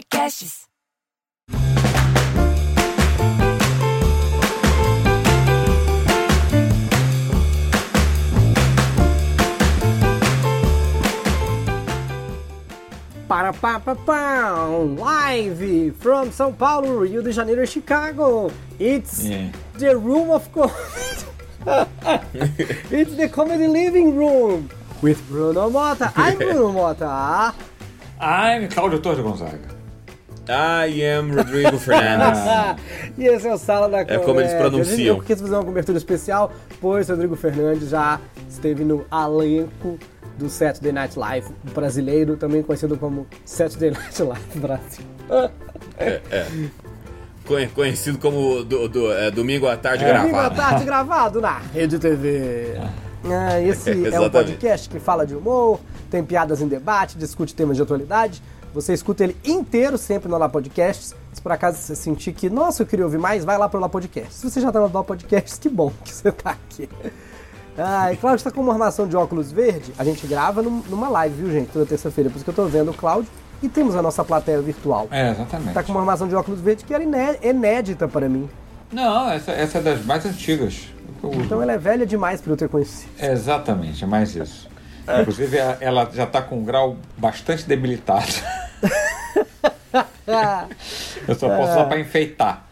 [0.00, 0.66] Podcasts.
[13.28, 14.54] Para pá, pá, pá,
[14.98, 18.50] live from São Paulo, Rio de Janeiro, Chicago.
[18.78, 19.52] It's Yeah.
[19.78, 20.74] the room of comedy.
[22.90, 24.68] It's the comedy living room
[25.00, 26.12] with Bruno Mota.
[26.16, 27.54] I'm Bruno Mota.
[28.18, 29.79] I'm Cláudio Torres Gonzaga.
[30.48, 32.40] I am Rodrigo Fernandes.
[33.18, 34.24] e esse é o Sala da Comédia.
[34.24, 35.16] como eles pronunciam.
[35.18, 38.18] Eu quis fazer uma cobertura especial, pois Rodrigo Fernandes já
[38.48, 39.98] esteve no elenco
[40.38, 45.04] do Saturday Night Live brasileiro, também conhecido como Saturday Night Live Brasil.
[47.46, 50.56] Conhe- Conhecido como do, do- é, Domingo à Tarde Domingo à Gravado.
[50.56, 52.74] tarde gravado na Rede TV.
[53.22, 54.30] Ah, esse é um Exatamente.
[54.32, 55.78] podcast que fala de humor,
[56.10, 58.42] tem piadas em debate, discute temas de atualidade.
[58.72, 61.14] Você escuta ele inteiro sempre no Lá Podcasts.
[61.32, 63.88] Se por acaso você sentir que, nossa, eu queria ouvir mais, vai lá pro Lá
[63.88, 64.34] Podcasts.
[64.36, 66.88] Se você já tá no Lá Podcasts, que bom que você tá aqui.
[67.78, 69.92] Ah, e Cláudio está com uma armação de óculos verde.
[69.98, 71.68] A gente grava num- numa live, viu, gente?
[71.72, 72.28] Toda terça-feira.
[72.28, 73.30] Por isso que eu tô vendo o Cláudio.
[73.62, 75.06] E temos a nossa plateia virtual.
[75.10, 75.74] É, exatamente.
[75.74, 78.48] Tá com uma armação de óculos verde que era iné- inédita para mim.
[78.92, 80.88] Não, essa, essa é das mais antigas.
[81.22, 83.10] Então ela é velha demais para eu ter conhecido.
[83.18, 84.68] É, exatamente, é mais isso.
[85.20, 88.26] Inclusive, ela já está com um grau bastante debilitado.
[91.26, 92.66] Eu só posso usar para enfeitar.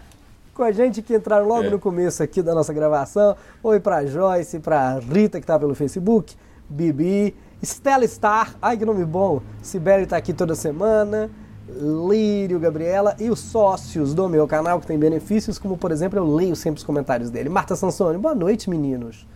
[0.55, 1.70] com a gente que entraram logo É.
[1.70, 3.37] no começo aqui da nossa gravação.
[3.62, 6.34] Oi pra Joyce, pra Rita que tá pelo Facebook,
[6.69, 11.31] Bibi, Stella Star, ai que nome bom, Sibeli tá aqui toda semana,
[11.69, 16.27] Lírio, Gabriela e os sócios do meu canal que tem benefícios, como por exemplo eu
[16.34, 17.48] leio sempre os comentários dele.
[17.48, 19.27] Marta Sansoni, boa noite meninos.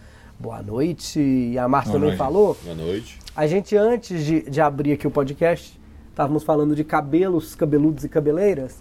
[0.41, 1.20] Boa noite.
[1.20, 2.19] E a Marta Boa também noite.
[2.19, 2.57] falou.
[2.64, 3.17] Boa noite.
[3.36, 5.79] A gente, antes de, de abrir aqui o podcast,
[6.12, 8.80] estávamos falando de cabelos, cabeludos e cabeleiras.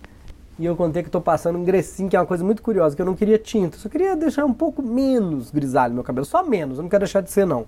[0.60, 3.02] E eu contei que estou passando um grecinho, que é uma coisa muito curiosa, que
[3.02, 3.78] eu não queria tinta.
[3.78, 6.26] Só queria deixar um pouco menos grisalho meu cabelo.
[6.26, 7.66] Só menos, eu não quero deixar de ser, não.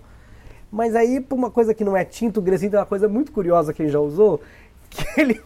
[0.71, 3.31] Mas aí, por uma coisa que não é tinta, o grecinho tem uma coisa muito
[3.31, 4.41] curiosa, quem já usou,
[4.91, 5.41] que ele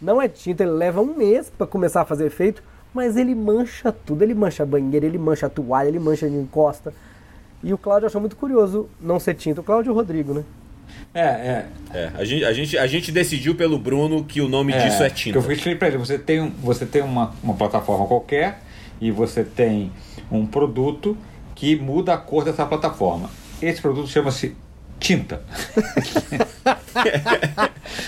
[0.00, 2.62] não é tinta, ele leva um mês para começar a fazer efeito,
[2.92, 4.22] mas ele mancha tudo.
[4.22, 6.92] Ele mancha a banheira, ele mancha a toalha, ele mancha de encosta.
[7.62, 9.62] E o Cláudio achou muito curioso não ser tinta.
[9.62, 10.44] O Cláudio e o Rodrigo, né?
[11.16, 11.66] É, é.
[11.94, 15.08] É, a, gente, a, gente, a gente decidiu pelo Bruno que o nome disso é
[15.08, 15.38] que tinta.
[15.38, 18.60] Eu expliquei para ele, você tem, você tem uma, uma plataforma qualquer
[19.00, 19.90] e você tem
[20.30, 21.16] um produto
[21.54, 23.30] que muda a cor dessa plataforma.
[23.62, 24.54] Esse produto chama-se
[25.00, 25.42] tinta.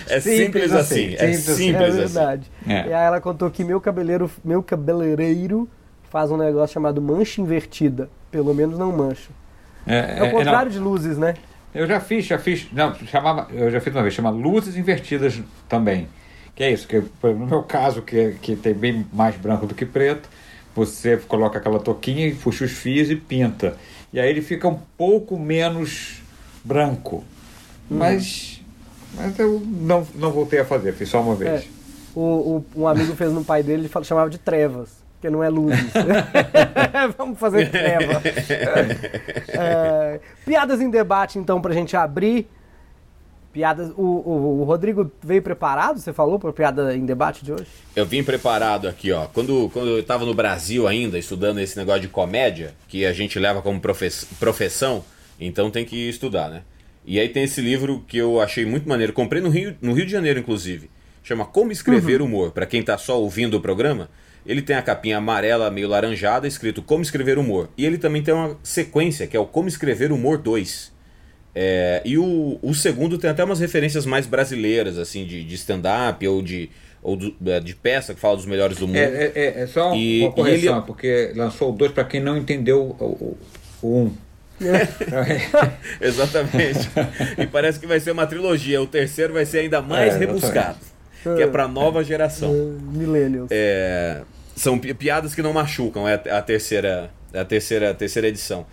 [0.09, 1.15] É simples, Simples assim.
[1.15, 1.73] assim, É simples assim.
[1.73, 1.97] é assim.
[1.97, 2.51] verdade.
[2.67, 2.89] É.
[2.89, 5.69] E aí ela contou que meu cabeleireiro, meu cabeleireiro
[6.11, 8.09] faz um negócio chamado mancha invertida.
[8.31, 9.31] Pelo menos não mancha.
[9.87, 11.35] É, o não, contrário de luzes, né?
[11.75, 12.67] Eu já fiz, já fiz.
[12.73, 16.09] Não, chamava, eu já fiz uma vez, chama luzes invertidas também.
[16.55, 19.87] Que é isso, que no meu caso, que, que tem bem mais branco do que
[19.87, 20.29] preto,
[20.75, 23.77] você coloca aquela touquinha e puxa os fios e pinta.
[24.13, 26.21] E aí ele fica um pouco menos
[26.65, 27.23] branco.
[27.89, 28.61] Mas,
[29.15, 31.37] mas eu não, não voltei a fazer, fiz só uma É.
[31.37, 31.69] vez.
[32.15, 35.49] O, o- um amigo fez no pai dele, ele chamava de trevas, porque não é
[35.49, 35.93] luzes.
[37.19, 38.23] Vamos fazer treva.
[39.61, 42.49] É, piadas em debate, então, pra gente abrir.
[43.53, 43.91] Piadas.
[43.97, 47.67] O, o- o Rodrigo veio preparado, você falou, pra piada em debate de hoje?
[47.97, 49.27] Eu vim preparado aqui, ó.
[49.27, 53.39] Quando, quando eu tava no Brasil ainda, estudando esse negócio de comédia, que a gente
[53.39, 55.03] leva como profes- profissão,
[55.41, 56.63] então tem que estudar, né?
[57.05, 59.13] E aí tem esse livro que eu achei muito maneiro.
[59.15, 60.91] Comprei no Rio, no Rio de Janeiro, inclusive.
[61.25, 62.53] Chama Como Escrever Humor.
[62.53, 64.09] Pra quem tá só ouvindo o programa,
[64.49, 67.69] ele tem a capinha amarela, meio laranjada, escrito Como Escrever Humor.
[67.77, 70.91] E ele também tem uma sequência, que é o Como Escrever Humor 2.
[71.55, 76.27] É, e o, o segundo tem até umas referências mais brasileiras, assim, de, de stand-up
[76.27, 76.71] ou, de,
[77.03, 78.97] ou do- é, de peça que fala dos melhores do mundo.
[78.97, 82.37] É, é, é só E- uma correção, ele- porque lançou o dois para quem não
[82.37, 83.39] entendeu o, o,
[83.83, 84.13] o um.
[86.01, 86.89] Exatamente.
[87.39, 88.81] e parece que vai ser uma trilogia.
[88.83, 90.79] O terceiro vai ser ainda mais É, rebuscado.
[91.23, 92.53] Que é pra nova geração.
[92.93, 93.49] Millennials.
[93.51, 94.23] É,
[94.59, 98.29] são pi- piadas que não machucam, é a, a terceira, é a terceira, a terceira
[98.29, 98.67] edição.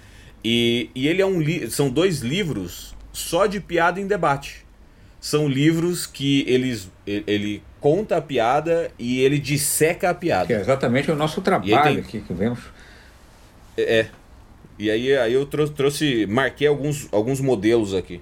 [0.44, 4.66] E, e ele é um li são dois livros só de piada em debate.
[5.20, 10.46] São livros que eles, ele, conta a piada e ele disseca a piada.
[10.48, 12.60] Que é exatamente o nosso trabalho tem- aqui que vemos.
[13.78, 14.08] É.
[14.78, 18.22] E aí, aí eu trou- trouxe, marquei alguns, alguns modelos aqui.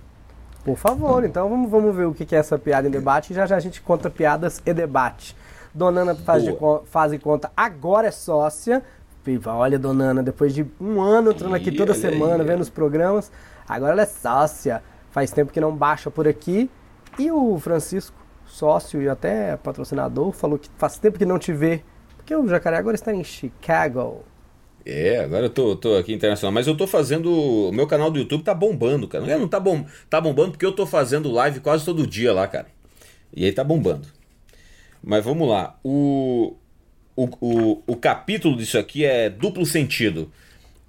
[0.63, 3.35] Por favor, então vamos, vamos ver o que que é essa piada em debate e
[3.35, 5.35] já já a gente conta piadas e debate.
[5.73, 6.55] Donana faz, de,
[6.85, 8.83] faz conta, agora é sócia.
[9.23, 12.47] Viva, olha, Donana, depois de um ano entrando aqui toda semana, aí.
[12.47, 13.31] vendo os programas,
[13.67, 14.83] agora ela é sócia.
[15.11, 16.69] Faz tempo que não baixa por aqui.
[17.17, 18.15] E o Francisco,
[18.45, 21.83] sócio e até patrocinador, falou que faz tempo que não te vê,
[22.17, 24.23] porque o Jacaré agora está em Chicago.
[24.85, 27.31] É, agora eu tô, tô aqui internacional, mas eu tô fazendo.
[27.31, 29.23] O meu canal do YouTube tá bombando, cara.
[29.23, 32.33] Não, é, não tá, bom, tá bombando porque eu tô fazendo live quase todo dia
[32.33, 32.67] lá, cara.
[33.33, 34.07] E aí tá bombando.
[35.03, 35.77] Mas vamos lá.
[35.83, 36.55] O,
[37.15, 40.31] o, o, o capítulo disso aqui é duplo sentido.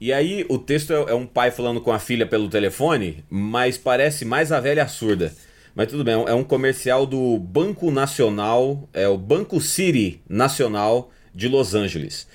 [0.00, 3.76] E aí o texto é, é um pai falando com a filha pelo telefone, mas
[3.76, 5.34] parece mais a velha surda.
[5.74, 11.48] Mas tudo bem, é um comercial do Banco Nacional, é o Banco City Nacional de
[11.48, 12.28] Los Angeles.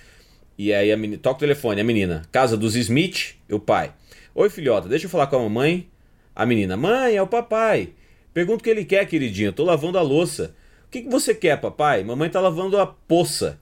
[0.57, 3.93] E aí a menina, toca o telefone, a menina, casa dos Smith, o pai.
[4.35, 5.87] Oi filhota, deixa eu falar com a mamãe.
[6.35, 7.89] A menina, mãe, é o papai.
[8.33, 10.53] Pergunta o que ele quer, queridinha, tô lavando a louça.
[10.89, 12.03] O que, que você quer, papai?
[12.03, 13.59] Mamãe tá lavando a poça.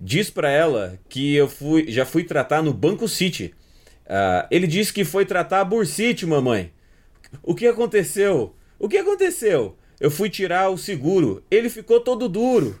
[0.00, 3.52] Diz pra ela que eu fui, já fui tratar no Banco City.
[4.06, 6.70] Uh, ele disse que foi tratar a Bursite, mamãe.
[7.42, 8.54] O que aconteceu?
[8.78, 9.76] O que aconteceu?
[9.98, 11.42] Eu fui tirar o seguro.
[11.50, 12.80] Ele ficou todo duro.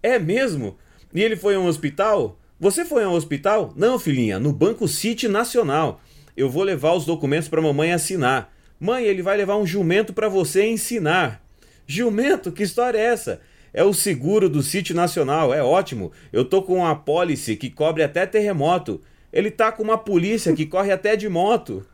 [0.00, 0.78] É mesmo?
[1.12, 2.38] E ele foi a um hospital?
[2.60, 3.72] Você foi ao hospital?
[3.74, 6.00] Não, filhinha, no Banco City Nacional.
[6.36, 8.54] Eu vou levar os documentos para mamãe assinar.
[8.78, 11.42] Mãe, ele vai levar um jumento para você ensinar.
[11.86, 12.52] Jumento?
[12.52, 13.40] Que história é essa?
[13.74, 16.12] É o seguro do City Nacional, é ótimo.
[16.32, 19.00] Eu tô com uma pólice que cobre até terremoto.
[19.32, 21.86] Ele tá com uma polícia que corre até de moto.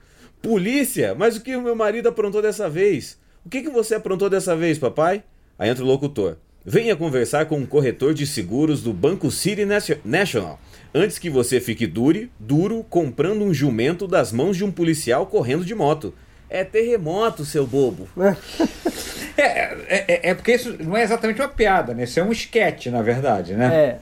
[0.42, 1.14] Polícia?
[1.14, 3.18] Mas o que o meu marido aprontou dessa vez?
[3.46, 5.22] O que, que você aprontou dessa vez, papai?
[5.58, 6.36] Aí entra o locutor.
[6.64, 9.64] Venha conversar com um corretor de seguros do Banco City
[10.04, 10.60] National.
[10.92, 15.64] Antes que você fique dure, duro comprando um jumento das mãos de um policial correndo
[15.64, 16.12] de moto.
[16.50, 18.08] É terremoto, seu bobo.
[19.42, 22.04] é, é, é, é, porque isso não é exatamente uma piada, né?
[22.04, 23.74] Isso é um esquete, na verdade, né?
[23.74, 23.98] É.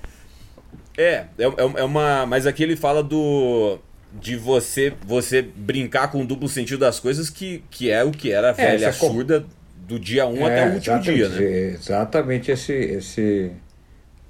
[0.99, 1.45] É, é,
[1.77, 2.25] é uma.
[2.27, 3.79] Mas aqui ele fala do.
[4.13, 8.33] De você você brincar com o duplo sentido das coisas, que, que é o que
[8.33, 9.45] era a é, velha surda
[9.77, 11.43] do dia 1 um é, até o último dia, né?
[11.75, 12.73] Exatamente esse.
[12.73, 13.53] esse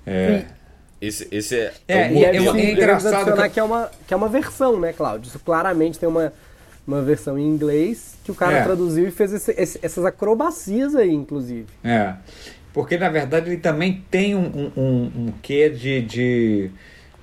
[0.05, 0.45] é.
[1.01, 1.73] Esse, esse é.
[1.87, 3.33] É, é, é, é engraçado.
[3.37, 3.49] Que...
[3.51, 3.61] que...
[3.61, 5.29] é, uma, que é uma versão, né, Cláudio?
[5.29, 6.33] Isso claramente tem uma,
[6.87, 8.63] uma versão em inglês que o cara é.
[8.63, 11.67] traduziu e fez esse, esse, essas acrobacias aí, inclusive.
[11.83, 12.15] É.
[12.73, 16.71] Porque, na verdade, ele também tem um, um, um quê de, de,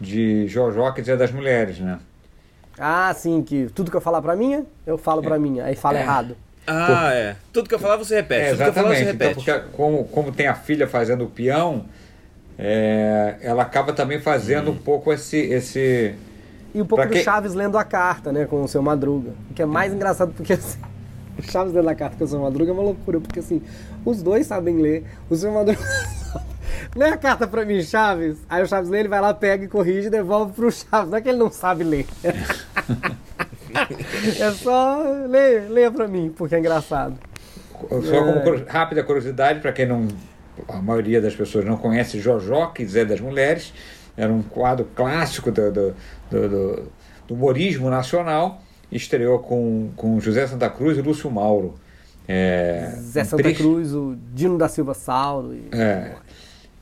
[0.01, 1.99] de Jojo, quer dizer, das mulheres, né?
[2.77, 5.27] Ah, sim, que tudo que eu falar pra minha, eu falo é.
[5.27, 6.01] pra minha, aí fala é.
[6.01, 6.35] errado.
[6.65, 7.13] Ah, Por...
[7.13, 7.35] é.
[7.51, 8.41] Tudo que eu falar você repete.
[8.41, 8.75] É, exatamente.
[8.75, 9.31] Falar, você repete.
[9.31, 11.85] Então, porque como, como tem a filha fazendo o peão,
[12.57, 14.73] é, ela acaba também fazendo hum.
[14.73, 15.37] um pouco esse.
[15.37, 16.15] esse...
[16.73, 17.23] E um pouco do que...
[17.23, 19.31] Chaves lendo a carta, né, com o seu Madruga.
[19.51, 20.79] O que é mais engraçado porque assim,
[21.37, 23.61] o Chaves lendo a carta com o seu Madruga é uma loucura, porque assim,
[24.03, 25.79] os dois sabem ler, o seu Madruga.
[26.95, 28.37] lê a carta pra mim, Chaves.
[28.49, 31.09] Aí o Chaves lê, ele vai lá, pega e corrige e devolve pro Chaves.
[31.09, 32.07] Não é que ele não sabe ler.
[34.39, 37.15] é só leia, leia pra mim, porque é engraçado.
[37.89, 38.41] Só é.
[38.43, 40.07] como rápida curiosidade, para quem não.
[40.67, 43.73] A maioria das pessoas não conhece Jojó, que Zé das Mulheres,
[44.15, 45.95] era um quadro clássico do, do,
[46.29, 46.91] do,
[47.27, 48.61] do, humorismo nacional.
[48.91, 51.75] Estreou com, com José Santa Cruz e Lúcio Mauro.
[52.27, 53.61] É, Zé Santa triste...
[53.61, 55.53] Cruz, o Dino da Silva Sauro.
[55.53, 55.69] E...
[55.71, 56.15] É,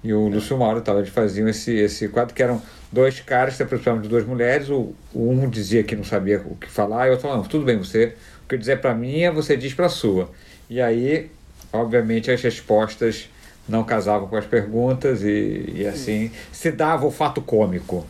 [0.03, 2.61] e o Lúcio Mauro tava, eles faziam esse, esse quadro que eram
[2.91, 6.55] dois caras se aproximavam de duas mulheres, o, o um dizia que não sabia o
[6.55, 9.21] que falar, e o outro falava, tudo bem, você, o que eu dizer para mim
[9.21, 10.29] é você diz para sua.
[10.69, 11.29] E aí,
[11.71, 13.29] obviamente, as respostas
[13.67, 18.05] não casavam com as perguntas e, e assim se dava o fato cômico.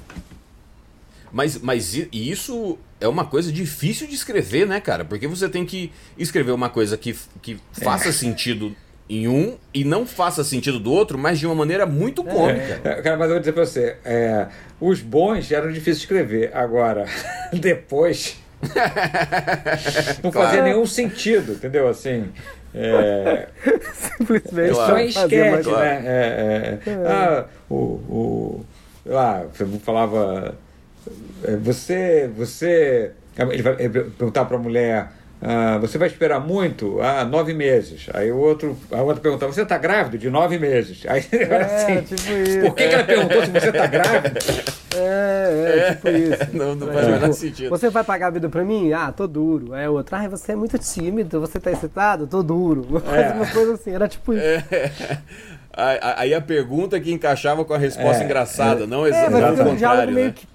[1.31, 5.05] Mas, mas isso é uma coisa difícil de escrever, né, cara?
[5.05, 8.11] Porque você tem que escrever uma coisa que, que faça é.
[8.11, 8.75] sentido
[9.09, 12.79] em um e não faça sentido do outro, mas de uma maneira muito cômica.
[12.83, 14.47] É, cara, mas eu vou dizer pra você, é,
[14.79, 16.55] os bons eram difíceis de escrever.
[16.55, 17.05] Agora,
[17.51, 18.39] depois.
[20.23, 20.47] não claro.
[20.47, 21.87] fazia nenhum sentido, entendeu?
[21.87, 22.29] Assim.
[22.73, 23.47] É...
[23.93, 24.75] Simplesmente.
[24.75, 25.79] Só em esquete, claro.
[25.79, 26.03] né?
[26.05, 28.65] É, é, é, ah, o, o.
[29.05, 30.55] Lá, você falava.
[31.43, 32.29] É, você.
[32.37, 33.11] Você.
[33.37, 35.09] Ele vai perguntar pra mulher
[35.43, 37.01] ah, você vai esperar muito?
[37.01, 38.07] Ah, nove meses.
[38.13, 40.17] Aí o outro, a outra pergunta, você está grávido?
[40.19, 41.03] De nove meses.
[41.10, 42.62] Aí é, assim, tipo isso.
[42.62, 44.39] Por que, que ela perguntou se você está grávido?
[44.95, 46.48] É, é, tipo isso.
[46.53, 47.12] Não, não faz é.
[47.12, 47.69] menor sentido.
[47.69, 48.93] Você vai pagar a vida pra mim?
[48.93, 49.74] Ah, tô duro.
[49.74, 52.27] Aí o outro, ah, você é muito tímido, você tá excitado?
[52.27, 53.01] Tô duro.
[53.12, 53.31] É.
[53.33, 54.43] Umas coisas assim, era tipo isso.
[54.43, 55.17] É.
[56.17, 58.25] Aí a pergunta que encaixava com a resposta é.
[58.25, 60.33] engraçada, não exatamente é, mas o contrário, meio né?
[60.36, 60.48] que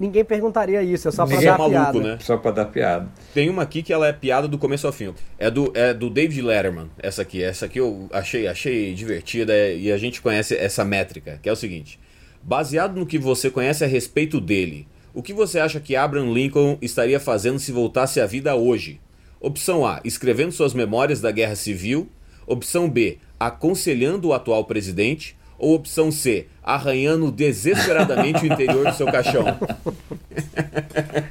[0.00, 2.00] ninguém perguntaria isso, é só pra dar é maluco, piada.
[2.00, 2.18] Né?
[2.20, 3.08] Só pra dar piada.
[3.34, 5.14] Tem uma aqui que ela é piada do começo ao fim.
[5.38, 7.42] É do, é do David Letterman, essa aqui.
[7.42, 11.56] Essa aqui eu achei, achei divertida e a gente conhece essa métrica, que é o
[11.56, 11.98] seguinte.
[12.42, 16.78] Baseado no que você conhece a respeito dele, o que você acha que Abraham Lincoln
[16.80, 19.00] estaria fazendo se voltasse à vida hoje?
[19.40, 22.08] Opção A, escrevendo suas memórias da Guerra Civil.
[22.46, 25.36] Opção B, aconselhando o atual presidente.
[25.58, 29.44] Ou opção C, arranhando desesperadamente o interior do seu caixão.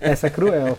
[0.01, 0.77] Essa é cruel.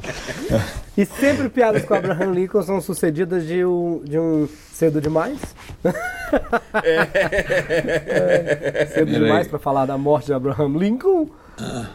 [0.97, 5.39] E sempre piadas com Abraham Lincoln são sucedidas de um, de um cedo demais.
[6.83, 11.29] É, cedo demais para falar da morte de Abraham Lincoln.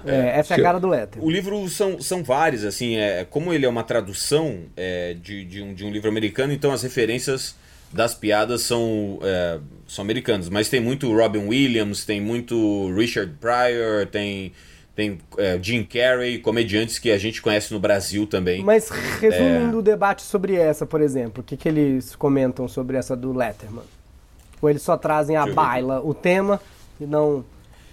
[0.06, 1.24] É, essa é a cara do Letter.
[1.24, 5.62] O livro são, são vários, assim, é, como ele é uma tradução é, de, de,
[5.62, 7.56] um, de um livro americano, então as referências
[7.92, 10.50] das piadas são, é, são americanas.
[10.50, 14.54] Mas tem muito Robin Williams, tem muito Richard Pryor, tem,
[14.96, 18.64] tem é, Jim Carrey, comediantes que a gente conhece no Brasil também.
[18.64, 23.16] Mas resumindo o debate sobre essa, por exemplo, o que, que eles comentam sobre essa
[23.16, 23.84] do Letterman?
[24.62, 26.62] Ou eles só trazem a baila, o tema,
[27.00, 27.44] e não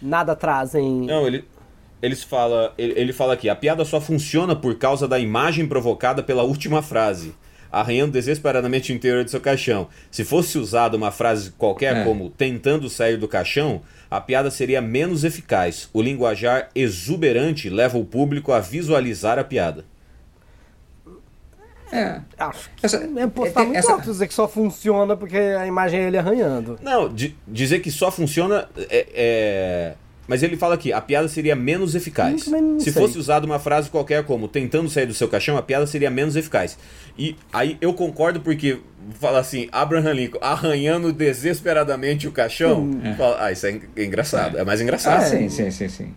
[0.03, 1.07] nada trazem.
[1.07, 1.45] Não, ele,
[2.03, 6.23] eles fala, ele, ele fala aqui: a piada só funciona por causa da imagem provocada
[6.23, 7.35] pela última frase
[7.71, 9.89] arranhando desesperadamente o interior do seu caixão.
[10.11, 12.05] Se fosse usada uma frase qualquer é.
[12.05, 15.89] como tentando sair do caixão, a piada seria menos eficaz.
[15.93, 19.85] O linguajar exuberante leva o público a visualizar a piada.
[21.91, 22.21] É.
[22.39, 23.97] Acho que essa, é postar é, muito essa...
[23.99, 26.79] dizer que só funciona porque a imagem é ele arranhando.
[26.83, 27.13] Não,
[27.47, 29.95] dizer que só funciona é, é
[30.29, 32.45] mas ele fala aqui, a piada seria menos eficaz.
[32.79, 36.11] Se fosse usada uma frase qualquer como tentando sair do seu caixão, a piada seria
[36.11, 36.79] menos eficaz.
[37.19, 38.79] E aí eu concordo porque
[39.19, 42.83] fala assim, Abraham Lincoln arranhando desesperadamente o caixão.
[42.83, 43.15] Hum.
[43.17, 44.59] Fala, ah, isso é engraçado.
[44.59, 45.23] É, é mais engraçado.
[45.23, 46.15] Ah, sim, sim, sim, sim.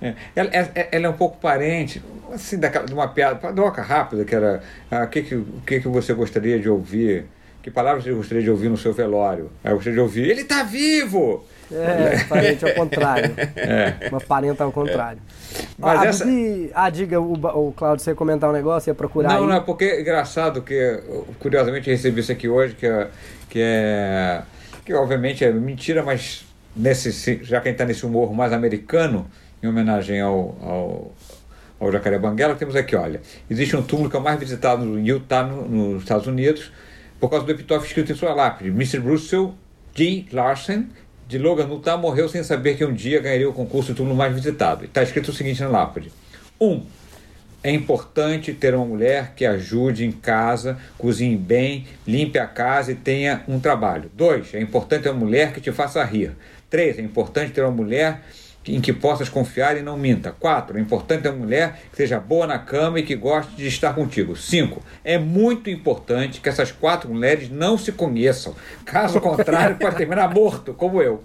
[0.00, 0.14] É.
[0.36, 2.00] Ela, é, ela, é um pouco parente,
[2.32, 5.80] assim, daquela, de uma piada, doca rápida, que era ah, o que, que, o que,
[5.80, 7.26] que você gostaria de ouvir?
[7.60, 9.50] Que palavras você gostaria de ouvir no seu velório?
[9.64, 11.44] Eu gostaria de ouvir, ele está vivo!
[11.72, 13.34] É, parente ao contrário.
[13.56, 14.08] É.
[14.08, 15.20] Uma parenta ao contrário.
[15.78, 16.24] Mas a essa...
[16.24, 16.70] Bibi...
[16.74, 19.46] Ah, diga, o, o Claudio, você ia comentar um negócio, ia procurar Não, aí.
[19.48, 21.00] não, é porque é engraçado que,
[21.38, 23.08] curiosamente, recebi isso aqui hoje, que é...
[23.48, 24.42] Que, é,
[24.84, 29.28] que obviamente é mentira, mas nesse, já quem está nesse humor mais americano,
[29.62, 31.12] em homenagem ao, ao,
[31.80, 33.20] ao Jacaré Banguela, temos aqui, olha,
[33.50, 36.72] existe um túmulo que é o mais visitado no Utah, no, nos Estados Unidos,
[37.18, 38.98] por causa do epitófio escrito em sua lápide, Mr.
[38.98, 39.54] Russell
[39.94, 40.26] G.
[40.32, 40.84] Larson,
[41.28, 44.34] de Logan Utah morreu sem saber que um dia ganharia o concurso de turno mais
[44.34, 44.86] visitado.
[44.86, 46.10] Está escrito o seguinte na lápide:
[46.58, 46.66] 1.
[46.66, 46.86] Um,
[47.62, 52.94] é importante ter uma mulher que ajude em casa, cozinhe bem, limpe a casa e
[52.94, 54.10] tenha um trabalho.
[54.14, 54.54] 2.
[54.54, 56.32] É importante ter uma mulher que te faça rir.
[56.70, 56.98] 3.
[56.98, 58.22] É importante ter uma mulher
[58.66, 60.32] em que possas confiar e não minta.
[60.32, 60.76] 4.
[60.76, 63.94] É importante ter uma mulher que seja boa na cama e que goste de estar
[63.94, 64.36] contigo.
[64.36, 64.82] 5.
[65.04, 68.54] É muito importante que essas quatro mulheres não se conheçam.
[68.84, 71.22] Caso contrário, pode terminar morto, como eu.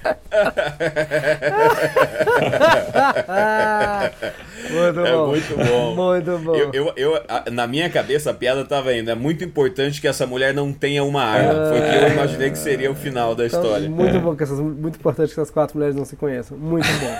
[4.70, 5.26] muito é bom.
[5.28, 5.94] muito bom.
[5.94, 6.54] Muito bom.
[6.54, 7.20] Eu, eu, eu,
[7.52, 9.10] na minha cabeça a piada estava indo.
[9.10, 11.68] É muito importante que essa mulher não tenha uma arma.
[11.68, 13.88] Foi o que eu imaginei que seria o final da então, história.
[13.88, 16.56] Muito bom que essas, muito importante que essas quatro mulheres não se conheçam.
[16.56, 17.16] Muito bom.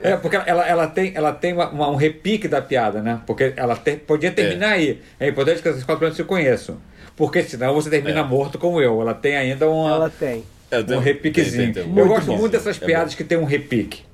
[0.00, 3.20] É, porque ela, ela tem, ela tem uma, uma, um repique da piada, né?
[3.26, 4.74] Porque ela te, podia terminar é.
[4.74, 5.02] aí.
[5.18, 6.78] É importante que essas quatro mulheres se conheçam.
[7.16, 8.22] Porque senão você termina é.
[8.22, 9.00] morto como eu.
[9.00, 9.90] Ela tem ainda uma.
[9.90, 10.44] Ela tem.
[10.94, 11.72] Um repiquezinho.
[11.72, 11.98] Tem, tem, tem.
[11.98, 12.38] Eu gosto bom.
[12.38, 14.04] muito dessas é piadas que tem um repique.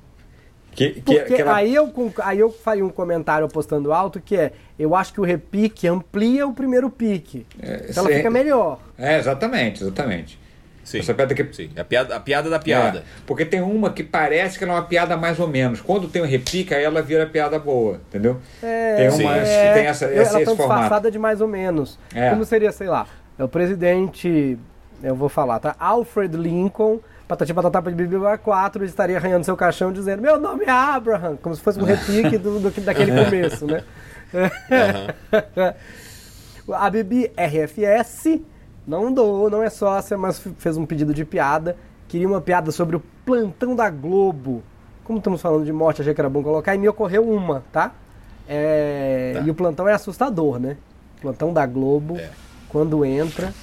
[0.75, 1.55] Que, que, Porque que ela...
[1.55, 5.23] aí, eu, aí eu faria um comentário postando alto que é eu acho que o
[5.23, 7.45] repique amplia o primeiro pique.
[7.61, 8.79] É, então ela fica melhor.
[8.97, 10.39] É, exatamente, exatamente.
[10.83, 11.53] Sim, Essa piada que...
[11.53, 11.69] sim.
[11.77, 12.99] A, piada, a piada da piada.
[12.99, 15.79] É, porque tem uma que parece que ela é uma piada mais ou menos.
[15.79, 18.41] Quando tem um repique, aí ela vira piada boa, entendeu?
[18.61, 21.97] É, tem uma é, tem essa, essa, ela tá disfarçada de mais ou menos.
[22.13, 22.31] É.
[22.31, 23.07] Como seria, sei lá,
[23.37, 24.57] é o presidente,
[25.03, 25.75] eu vou falar, tá?
[25.79, 30.69] Alfred Lincoln Patati Patatá de Bíblia 4 estaria arranhando seu caixão dizendo meu nome é
[30.69, 33.83] Abraham, como se fosse um repique do, do, daquele começo, né?
[36.67, 36.73] Uhum.
[36.73, 38.39] a Bibi RFS
[38.85, 41.77] não doou, não é sócia, mas fez um pedido de piada.
[42.07, 44.61] Queria uma piada sobre o plantão da Globo.
[45.03, 47.93] Como estamos falando de morte, achei que era bom colocar, e me ocorreu uma, tá?
[48.47, 49.33] É...
[49.35, 49.41] tá.
[49.41, 50.77] E o plantão é assustador, né?
[51.23, 52.29] plantão da Globo, é.
[52.67, 53.53] quando entra.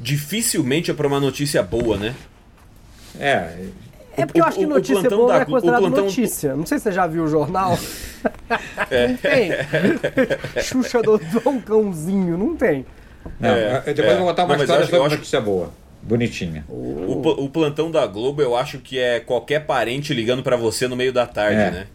[0.00, 2.14] Dificilmente é para uma notícia boa, né?
[3.18, 3.66] É.
[4.16, 6.04] É porque o, eu acho que notícia boa da, é considerada plantão...
[6.04, 6.54] notícia.
[6.54, 7.78] Não sei se você já viu o jornal.
[8.90, 9.08] É.
[9.08, 9.50] Não tem.
[10.62, 12.86] Xuxa do Dom Cãozinho, não tem.
[13.38, 14.12] Não, é, depois é.
[14.12, 15.16] eu vou contar uma não, história sobre acho...
[15.16, 15.70] notícia boa.
[16.02, 16.64] Bonitinha.
[16.68, 20.96] O, o, plantão da Globo eu acho que é qualquer parente ligando para você no
[20.96, 21.70] meio da tarde, é.
[21.70, 21.86] né?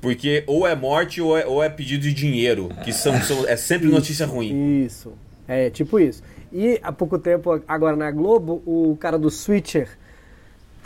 [0.00, 3.56] Porque ou é morte ou é, ou é pedido de dinheiro, que são, são é
[3.56, 4.84] sempre notícia ruim.
[4.84, 5.12] Isso.
[5.48, 6.22] É, tipo isso.
[6.54, 9.88] E há pouco tempo, agora na Globo, o cara do Switcher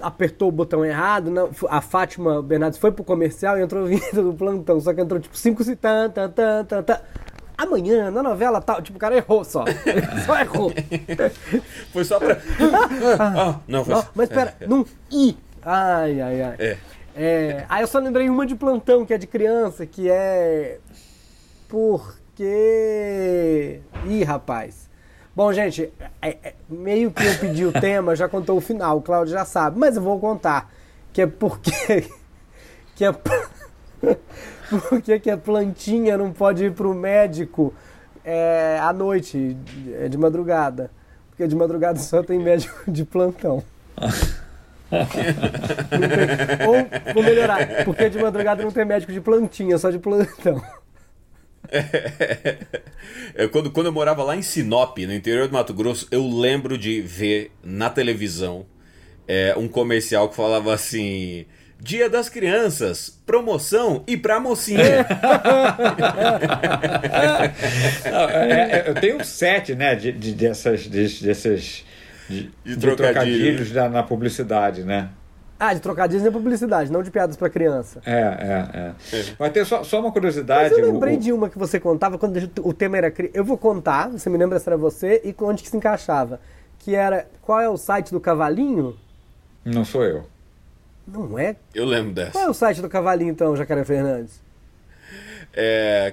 [0.01, 4.33] apertou o botão errado, não, a Fátima Bernardes foi pro comercial e entrou vindo do
[4.33, 6.99] plantão, só que entrou tipo 5 tan, tan, tan, tan, tan.
[7.59, 8.81] amanhã, na novela tal.
[8.81, 9.67] Tipo, o cara errou só.
[10.25, 10.73] Só errou.
[11.93, 12.39] Foi só pra.
[13.19, 14.67] Ah, não, foi Não, mas pera, é, é.
[14.67, 15.37] num I.
[15.63, 16.57] Ai, ai, ai.
[16.59, 16.79] É.
[17.15, 20.79] É, aí eu só lembrei uma de plantão, que é de criança, que é.
[21.69, 22.21] Porque.
[24.07, 24.88] Ih, rapaz.
[25.39, 29.01] Bom, gente, é- é- meio que eu pedi o tema, já contou o final, o
[29.01, 30.69] Claudio já sabe, mas eu vou contar.
[31.13, 31.71] Que é porque.
[32.97, 33.13] Que é.
[34.69, 37.73] Por que, a plantinha não pode ir pro médico
[38.25, 40.91] é, à noite, de, de madrugada?
[41.31, 43.63] Porque de madrugada só tem médico de plantão.
[46.67, 50.61] Ou, vou melhorar, porque de madrugada não tem médico de plantinha, só de plantão.
[53.35, 56.77] É, quando, quando eu morava lá em Sinop, no interior do Mato Grosso, eu lembro
[56.79, 58.67] de ver na televisão
[59.27, 61.47] é, um comercial que falava assim:
[61.81, 65.07] Dia das Crianças, promoção e pra mocinha.
[68.11, 71.85] Não, é, é, eu tenho um set, né, de, de- dessas, de- dessas
[72.29, 72.97] de, De de trocadilho.
[72.97, 75.09] trocadilhos na, na publicidade, né?
[75.61, 78.01] Ah, de trocadilhos e publicidade, não de piadas pra criança.
[78.07, 79.25] É, é, é.
[79.39, 80.73] Mas tem só, só uma Mas curiosidade.
[80.75, 83.11] eu lembrei o- de uma que você contava quando o tema era.
[83.11, 86.41] cri- Eu vou contar, você me lembra se era você e onde que se encaixava.
[86.79, 87.27] Que era.
[87.43, 88.97] Qual é o site do cavalinho?
[89.65, 90.27] Não sou eu.
[91.07, 91.57] Não é?
[91.75, 92.51] Eu lembro Qual é dessa.
[92.51, 94.41] o site do cavalinho então, Jacaré Fernandes?
[95.55, 96.13] É.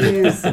[0.00, 0.46] Isso.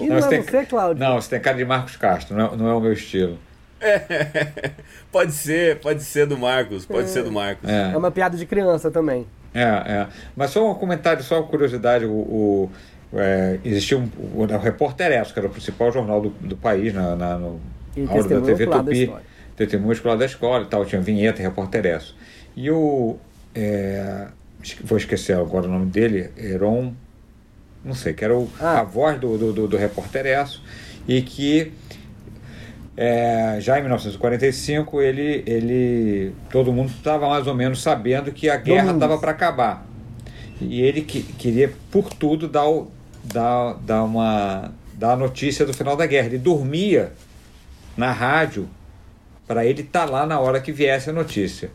[0.00, 1.02] E não, você é tem- você, Cláudio?
[1.02, 3.38] Não, você tem cara de Marcos Castro, não é, não é o meu estilo.
[5.12, 7.68] Pode ser, pode ser do Marcos, pode ser do Marcos.
[7.68, 7.92] É.
[7.92, 9.26] É uma piada de criança também.
[9.54, 10.06] É, é.
[10.34, 12.04] Mas só um comentário, só uma curiosidade.
[12.04, 12.70] O, o,
[13.14, 16.92] é, existia um, o, o Repórter Esso, que era o principal jornal do, do país
[16.92, 17.60] na, na, no
[17.96, 19.02] E aula da TV da Tupi.
[19.04, 19.24] história.
[19.56, 22.14] Testemunho escolar da escola e tal, tinha vinheta, Repórter Esso.
[22.54, 23.16] E o.
[23.54, 24.26] É,
[24.84, 26.92] vou esquecer agora o nome dele, Heron.
[27.82, 28.80] Não sei, que era o, Ah.
[28.80, 30.62] a voz do, do, do, do Repórter Esso.
[31.08, 31.72] E que
[32.96, 38.56] é, já em 1945 ele, ele todo mundo estava mais ou menos sabendo que a
[38.56, 39.86] guerra estava para acabar.
[40.60, 42.90] E ele que, queria por tudo dar, o-
[43.22, 46.26] dar, dar uma dar a notícia do final da guerra.
[46.28, 47.12] Ele dormia
[47.96, 48.66] na rádio
[49.46, 51.70] para ele estar lá na hora que viesse a notícia.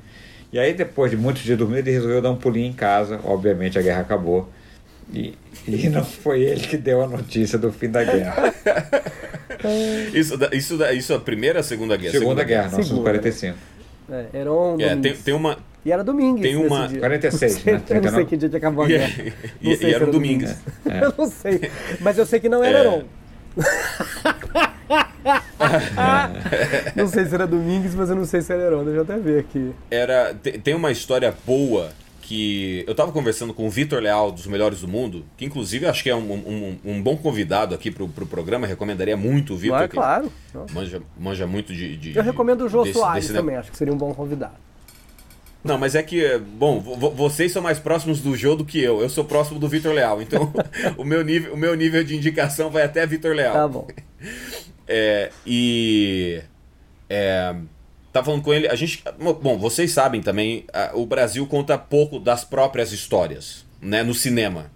[0.51, 3.19] E aí depois de muitos dias dormindo ele resolveu dar um pulinho em casa.
[3.23, 4.49] Obviamente a guerra acabou.
[5.13, 8.53] E, e não foi ele que deu a notícia do fim da guerra
[10.13, 12.11] Isso, isso, da- isso é a primeira ou a segunda guerra?
[12.17, 13.11] Segunda Guerra, Segunda.
[13.11, 13.57] 1945.
[14.11, 15.57] É, Heron É, tem, tem uma.
[15.85, 16.41] E era Domingues.
[16.41, 16.99] tem uma- dia.
[16.99, 17.79] 46, Não sei- né?
[17.79, 18.25] Eu não sei 39.
[18.25, 19.33] que dia que acabou a E, guerra.
[19.61, 20.55] E- e se era um Domingues.
[20.85, 21.71] Eu não sei.
[21.99, 22.81] Mas eu sei que não era É.
[22.81, 23.03] Heron.
[26.95, 28.83] não sei se era Domingues, mas eu não sei se era Heron.
[28.83, 29.71] Deixa eu até ver aqui.
[29.89, 31.89] Era, te- tem uma história boa
[32.31, 36.01] que eu tava conversando com o Vitor Leal, dos Melhores do Mundo, que inclusive acho
[36.01, 39.81] que é um, um, um bom convidado aqui pro, pro programa, recomendaria muito o Vitor.
[39.81, 40.31] Que claro.
[40.73, 43.57] Manja, manja muito de, de- Eu recomendo o Jô desse- Soares desse também.
[43.57, 44.53] Acho que seria um bom convidado.
[45.61, 48.81] Não, mas é que, bom, vo- vo- vocês são mais próximos do Jô do que
[48.81, 49.01] eu.
[49.01, 50.53] Eu sou próximo do Vitor Leal, então
[50.97, 53.53] o, meu nível, o meu nível de indicação vai até Vitor Leal.
[53.53, 53.87] Tá bom.
[54.93, 56.41] É, e.
[57.09, 57.55] É,
[58.11, 58.67] tá falando com ele.
[58.67, 59.03] A gente.
[59.19, 64.03] Bom, vocês sabem também, a- o Brasil conta pouco das próprias histórias, né?
[64.03, 64.71] No cinema.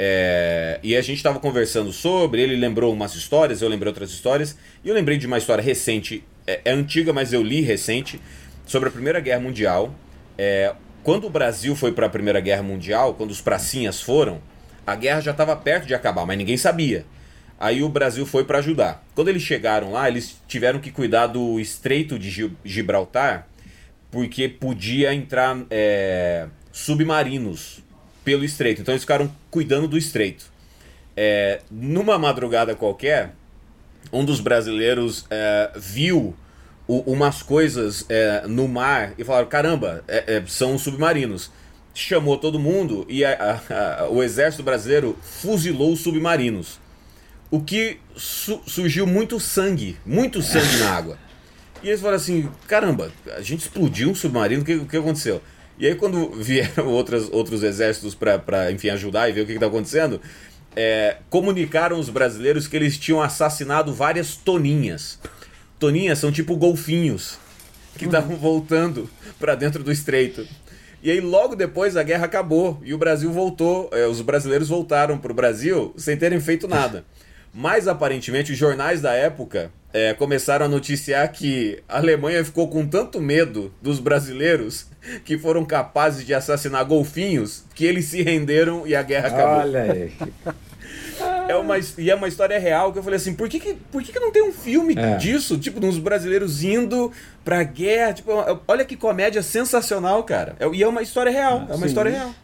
[0.00, 4.56] É, e a gente estava conversando sobre, ele lembrou umas histórias, eu lembrei outras histórias,
[4.84, 8.20] e eu lembrei de uma história recente, é, é antiga, mas eu li recente,
[8.64, 9.92] sobre a Primeira Guerra Mundial.
[10.36, 14.40] É, quando o Brasil foi para a Primeira Guerra Mundial, quando os pracinhas foram,
[14.86, 17.04] a guerra já estava perto de acabar, mas ninguém sabia.
[17.58, 19.04] Aí o Brasil foi para ajudar.
[19.14, 23.48] Quando eles chegaram lá, eles tiveram que cuidar do Estreito de Gi- Gibraltar,
[24.10, 27.82] porque podia entrar é, submarinos
[28.24, 28.80] pelo estreito.
[28.82, 30.46] Então eles ficaram cuidando do estreito.
[31.16, 33.32] É, numa madrugada qualquer,
[34.12, 36.36] um dos brasileiros é, viu
[36.86, 41.50] o- umas coisas é, no mar e falaram: caramba, é- é, são submarinos.
[41.92, 46.78] Chamou todo mundo e a- a- a- o exército brasileiro fuzilou os submarinos.
[47.50, 51.18] O que su- surgiu muito sangue, muito sangue na água.
[51.82, 55.40] E eles falaram assim: caramba, a gente explodiu um submarino, o que, que aconteceu?
[55.78, 59.66] E aí, quando vieram outras, outros exércitos para, enfim, ajudar e ver o que está
[59.66, 60.20] acontecendo,
[60.76, 65.18] é, comunicaram os brasileiros que eles tinham assassinado várias toninhas.
[65.78, 67.38] Toninhas são tipo golfinhos
[67.96, 69.08] que estavam voltando
[69.38, 70.46] para dentro do estreito.
[71.00, 75.16] E aí, logo depois, a guerra acabou e o Brasil voltou, é, os brasileiros voltaram
[75.16, 77.04] para o Brasil sem terem feito nada.
[77.52, 82.86] Mas aparentemente, os jornais da época é, começaram a noticiar que a Alemanha ficou com
[82.86, 84.86] tanto medo dos brasileiros
[85.24, 89.56] que foram capazes de assassinar golfinhos que eles se renderam e a guerra acabou.
[89.60, 90.12] Olha aí.
[91.48, 94.02] é uma, e é uma história real que eu falei assim, por que, que, por
[94.02, 95.16] que, que não tem um filme É.
[95.16, 95.58] disso?
[95.58, 97.10] Tipo, uns brasileiros indo
[97.44, 98.12] pra guerra.
[98.12, 98.30] Tipo,
[98.68, 100.54] olha que comédia sensacional, cara.
[100.60, 101.66] É- E é uma história real.
[101.68, 101.86] É uma Sim.
[101.86, 102.34] história real.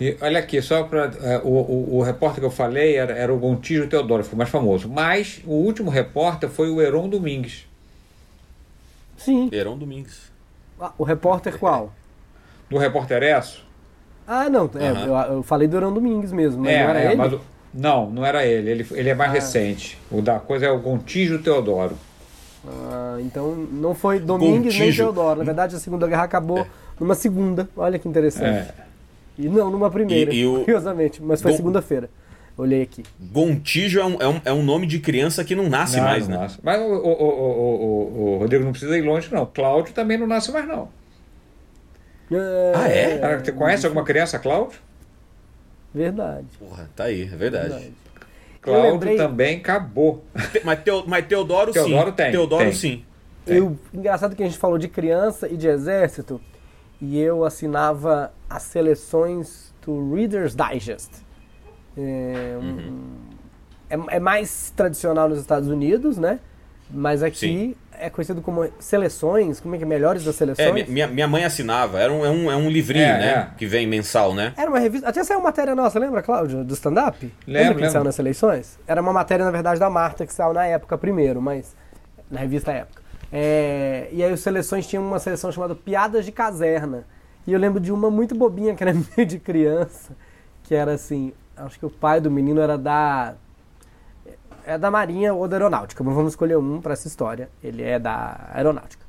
[0.00, 1.10] E olha aqui, só para
[1.44, 4.48] o, o, o repórter que eu falei era, era o Gontijo Teodoro, foi o mais
[4.48, 4.88] famoso.
[4.88, 7.66] Mas o último repórter foi o Heron Domingues.
[9.18, 9.50] Sim.
[9.52, 10.30] Heron Domingues.
[10.80, 11.92] Ah, o repórter qual?
[12.70, 13.62] Do repórter Esso?
[14.26, 14.70] Ah, não.
[14.78, 15.06] é, Aham.
[15.28, 17.16] eu, eu falei do Eurão Domingues mesmo, mas é, não era é, ele?
[17.16, 17.40] mas o-
[17.74, 18.70] não, não era ele.
[18.70, 19.34] Ele, ele é mais Ah.
[19.34, 19.98] recente.
[20.10, 21.96] O da coisa é o Gontijo Teodoro.
[22.66, 25.02] Ah, então não foi Domingues nem Gontijo.
[25.04, 25.38] Teodoro.
[25.40, 26.66] Na verdade, a Segunda Guerra acabou
[26.98, 27.68] numa segunda.
[27.76, 28.68] Olha que interessante.
[28.70, 28.74] É.
[29.40, 31.22] E não numa primeira, E- e o- curiosamente.
[31.22, 32.10] Mas foi Gon- segunda-feira.
[32.58, 33.02] Olhei aqui.
[33.18, 36.28] Gontijo é um, é, um, é um nome de criança que não nasce Não, mais,
[36.28, 36.42] não né?
[36.42, 36.58] nasce.
[36.62, 39.46] Mas o, o, o, o, o- o Rodrigo não precisa ir longe, não.
[39.46, 40.88] Cláudio também não nasce mais, não.
[42.76, 43.38] Ah, é?
[43.38, 44.78] Você conhece alguma criança, Cláudio?
[45.92, 46.46] Verdade.
[46.58, 47.68] Porra, tá aí, é verdade.
[47.70, 47.92] verdade.
[48.62, 50.22] Cláudio lembrei- também acabou.
[50.64, 52.14] Mas, Teo, mas Teodoro, Teodoro sim.
[52.16, 52.72] tem, Teodoro tem.
[52.72, 53.04] sim.
[53.44, 53.56] Tem.
[53.56, 56.40] Eu, engraçado que a gente falou de criança e de exército,
[57.00, 61.10] e eu assinava as seleções do Reader's Digest.
[61.96, 63.10] É, um-
[63.88, 66.38] é- é mais tradicional nos Estados Unidos, né?
[66.92, 67.74] Mas aqui Sim.
[67.92, 69.86] é conhecido como seleções, como é que é?
[69.86, 70.68] Melhores das seleções.
[70.68, 72.00] É, minha- minha, mãe assinava.
[72.00, 73.28] Era um, é um, é um livrinho, É, né?
[73.32, 73.48] é.
[73.56, 74.52] Que vem mensal, né?
[74.56, 75.08] Era uma revista.
[75.08, 76.64] Até saiu matéria nossa, lembra, Cláudio?
[76.64, 77.32] Do stand-up?
[77.46, 78.76] Lembra que saiu nas eleições?
[78.88, 81.76] Era uma matéria, na verdade, da Marta, que saiu na época primeiro, mas.
[82.30, 83.00] Na revista época.
[83.32, 87.04] É, e aí os seleções tinham uma seleção chamada Piadas de Caserna.
[87.46, 90.16] E eu lembro de uma muito bobinha que era meio de criança,
[90.62, 91.32] que era assim.
[91.56, 93.34] Acho que o pai do menino era da.
[94.64, 97.48] É da Marinha ou da Aeronáutica, mas vamos escolher um para essa história.
[97.62, 99.04] Ele é da Aeronáutica.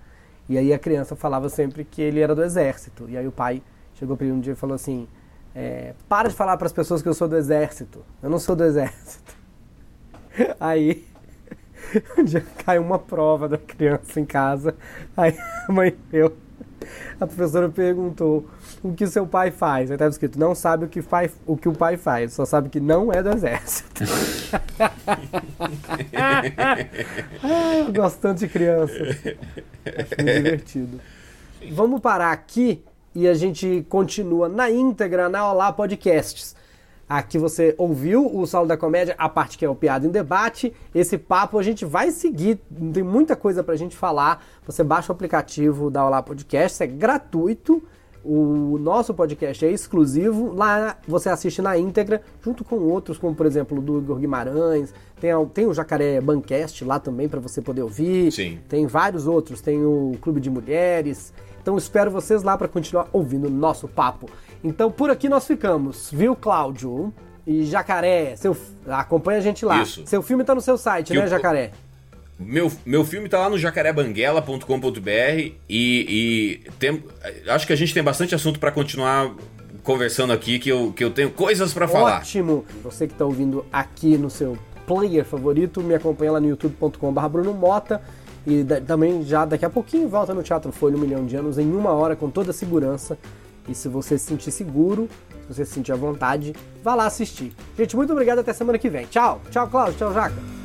[0.48, 3.06] E aí a criança falava sempre que ele era do Exército.
[3.10, 3.62] E aí o pai
[3.96, 5.08] chegou para ele um dia e falou assim:
[5.54, 8.04] é, Para de falar para as pessoas que eu sou do Exército.
[8.24, 9.36] Eu não sou do Exército.
[10.60, 11.06] Aí
[12.18, 14.76] um dia caiu uma prova da criança em casa.
[15.16, 15.36] Aí
[15.68, 16.36] a mãe deu.
[17.20, 18.48] A professora perguntou
[18.84, 19.92] o que seu pai faz.
[19.92, 22.70] Aí estava escrito: não sabe o que, faz, o que o pai faz, só sabe
[22.70, 24.04] que não é do exército.
[26.16, 26.78] ah,
[27.94, 29.18] eu tanto de crianças.
[29.86, 31.00] Acho muito divertido.
[31.72, 36.56] Vamos parar aqui e a gente continua na íntegra na Olá Podcasts.
[37.12, 40.74] Aqui você ouviu o Salo da Comédia, a parte que é o Piada em Debate.
[40.96, 42.58] Esse papo a gente vai seguir,
[42.94, 44.42] tem muita coisa pra gente falar.
[44.66, 47.84] Você baixa o aplicativo da Olá Podcast, é gratuito.
[48.24, 50.54] O nosso podcast é exclusivo.
[50.54, 54.94] Lá você assiste na íntegra, junto com outros, como por exemplo o do Igor Guimarães.
[55.20, 58.32] Tem, tem o Jacaré Bancast lá também para você poder ouvir.
[58.32, 58.58] Sim.
[58.70, 61.34] Tem vários outros, tem o Clube de Mulheres.
[61.62, 64.30] Então espero vocês lá para continuar ouvindo o nosso papo.
[64.64, 67.14] Então por aqui nós ficamos, viu, Cláudio?
[67.48, 68.56] E Jacaré, seu,
[68.88, 69.82] acompanha a gente lá.
[69.82, 70.04] Isso.
[70.06, 71.72] Seu filme tá no seu site, né, Jacaré?
[72.40, 77.04] Meu, meu filme tá lá no jacarebanguela.com.br e, e tem,
[77.48, 79.34] acho que a gente tem bastante assunto pra continuar
[79.84, 82.18] conversando aqui, que eu, que eu tenho coisas pra falar.
[82.20, 82.66] Ótimo!
[82.84, 87.54] Você que está ouvindo aqui no seu player favorito, me acompanha lá no youtube.com.br Bruno
[87.54, 88.02] Mota.
[88.46, 91.60] E da- também já daqui a pouquinho volta no Teatro Folha Um Milhão de Anos
[91.60, 93.18] em uma hora com toda a segurança.
[93.72, 95.08] E se você se sentir seguro,
[95.48, 96.54] se você se sentir à vontade,
[96.84, 97.54] vá lá assistir.
[97.78, 99.06] Gente, muito obrigado até semana que vem.
[99.06, 99.42] Tchau!
[99.50, 99.98] Tchau, Cláudio.
[99.98, 100.61] Tchau, Jaca.